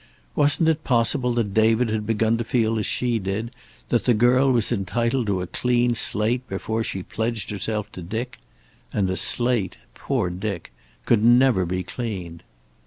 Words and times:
Wasn't 0.35 0.67
it 0.67 0.83
possible 0.83 1.31
that 1.33 1.53
David 1.53 1.89
had 1.89 2.07
begun 2.07 2.35
to 2.39 2.43
feel 2.43 2.79
as 2.79 2.87
she 2.87 3.19
did, 3.19 3.55
that 3.89 4.05
the 4.05 4.15
girl 4.15 4.51
was 4.51 4.71
entitled 4.71 5.27
to 5.27 5.41
a 5.41 5.45
clean 5.45 5.93
slate 5.93 6.49
before 6.49 6.83
she 6.83 7.03
pledged 7.03 7.51
herself 7.51 7.91
to 7.91 8.01
Dick? 8.01 8.39
And 8.91 9.07
the 9.07 9.15
slate 9.15 9.77
poor 9.93 10.31
Dick! 10.31 10.71
could 11.05 11.23
never 11.23 11.67
be 11.67 11.83
cleaned. 11.83 12.41